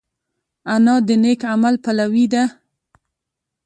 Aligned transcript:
انا 0.73 0.95
د 1.07 1.09
نېک 1.23 1.41
عمل 1.51 1.75
پلوي 1.83 2.25
ده 2.33 2.43